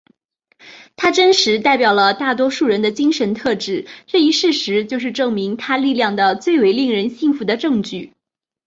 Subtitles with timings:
[0.95, 8.11] 他真实代表了大多数人的精神特质这一事实就是证明他力量的最为令人信服的证据。